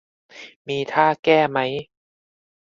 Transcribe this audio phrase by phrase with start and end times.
[0.67, 1.59] มีท่าแก้ไหม?